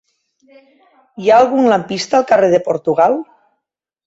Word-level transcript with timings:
Hi 1.23 1.29
ha 1.31 1.35
algun 1.41 1.67
lampista 1.73 2.19
al 2.21 2.27
carrer 2.33 2.51
de 2.55 2.63
Portugal? 2.71 3.21